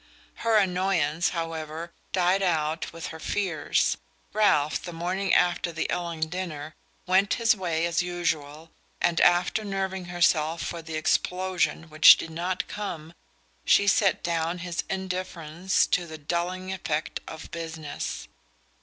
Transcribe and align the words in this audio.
Her 0.37 0.57
annoyance, 0.57 1.29
however, 1.29 1.91
died 2.11 2.41
out 2.41 2.91
with 2.91 3.09
her 3.13 3.19
fears. 3.19 3.97
Ralph, 4.33 4.81
the 4.81 4.91
morning 4.93 5.31
after 5.31 5.71
the 5.71 5.87
Elling 5.91 6.21
dinner, 6.21 6.73
went 7.05 7.35
his 7.35 7.55
way 7.55 7.85
as 7.85 8.01
usual, 8.01 8.71
and 8.99 9.21
after 9.21 9.63
nerving 9.63 10.05
herself 10.05 10.63
for 10.63 10.81
the 10.81 10.95
explosion 10.97 11.83
which 11.87 12.17
did 12.17 12.31
not 12.31 12.67
come 12.67 13.13
she 13.63 13.85
set 13.85 14.23
down 14.23 14.57
his 14.65 14.83
indifference 14.89 15.85
to 15.85 16.07
the 16.07 16.17
dulling 16.17 16.73
effect 16.73 17.19
of 17.27 17.51
"business." 17.51 18.27